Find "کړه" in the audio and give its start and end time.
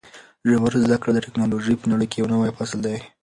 1.01-1.11